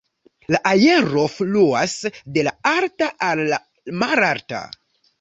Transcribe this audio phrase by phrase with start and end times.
[0.53, 1.95] La aero fluas
[2.39, 3.65] de la alta al la
[4.07, 4.69] malalta.